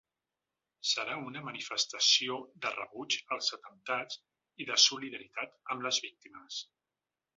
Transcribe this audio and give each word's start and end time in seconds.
Serà 0.91 1.17
una 1.31 1.43
manifestació 1.49 2.39
de 2.65 2.71
rebuig 2.77 3.19
als 3.37 3.51
atemptats 3.59 4.19
i 4.65 4.67
de 4.71 4.79
solidaritat 4.87 5.55
amb 5.77 5.87
les 5.89 6.01
víctimes. 6.09 6.65